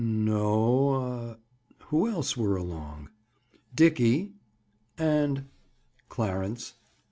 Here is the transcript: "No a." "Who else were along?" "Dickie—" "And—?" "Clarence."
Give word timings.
"No 0.03 0.95
a." 0.95 1.37
"Who 1.91 2.09
else 2.09 2.35
were 2.35 2.55
along?" 2.57 3.09
"Dickie—" 3.75 4.31
"And—?" 4.97 5.45
"Clarence." 6.09 6.73